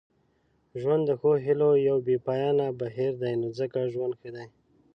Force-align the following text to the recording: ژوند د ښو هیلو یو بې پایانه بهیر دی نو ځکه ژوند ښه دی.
ژوند 0.81 1.03
د 1.05 1.11
ښو 1.19 1.31
هیلو 1.45 1.69
یو 1.87 1.97
بې 2.05 2.15
پایانه 2.27 2.65
بهیر 2.79 3.11
دی 3.21 3.33
نو 3.41 3.47
ځکه 3.59 3.79
ژوند 3.93 4.13
ښه 4.19 4.29
دی. 4.35 4.47